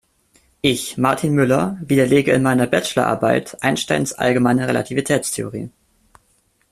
Ich, 0.61 0.97
Martin 0.97 1.35
Müller, 1.35 1.77
widerlege 1.83 2.31
in 2.33 2.41
meiner 2.41 2.65
Bachelorarbeit 2.65 3.61
Einsteins 3.61 4.13
allgemeine 4.13 4.67
Relativitätstheorie. 4.67 5.69